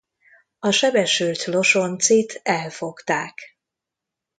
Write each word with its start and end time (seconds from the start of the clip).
A 0.59 0.71
sebesült 0.71 1.45
Losoncit 1.45 2.39
elfogták. 2.43 3.57